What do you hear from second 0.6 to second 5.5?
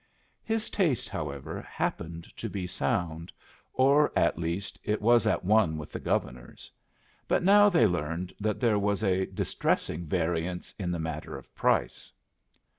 taste, however, happened to be sound, or, at least, it was at